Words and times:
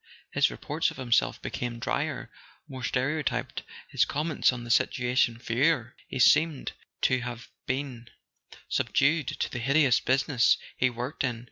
His 0.31 0.49
reports 0.49 0.89
of 0.89 0.97
himself 0.97 1.39
became 1.43 1.77
drier, 1.77 2.31
more 2.67 2.83
stereotyped, 2.83 3.61
his 3.87 4.03
comments 4.03 4.51
on 4.51 4.63
the 4.63 4.71
situation 4.71 5.37
fewer: 5.37 5.93
he 6.07 6.17
seemed 6.17 6.71
to 7.01 7.21
have 7.21 7.49
been 7.67 8.09
subdued 8.67 9.27
to 9.27 9.51
the 9.51 9.59
hideous 9.59 9.99
business 9.99 10.57
he 10.75 10.89
worked 10.89 11.23
in. 11.23 11.39